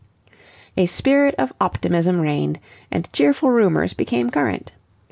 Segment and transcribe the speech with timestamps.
[0.77, 2.59] A spirit of optimism reigned,
[2.89, 4.71] and cheerful rumours became current.